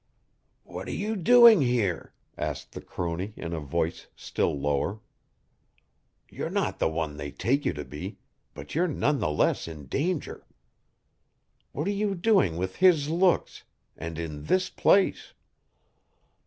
[0.63, 4.99] "What are you doing here?" asked the crone in a voice still lower.
[6.27, 8.17] "You're not the one they take you to be,
[8.55, 10.43] but you're none the less in danger.
[11.71, 13.63] What are you doing with his looks,
[13.95, 15.33] and in this place?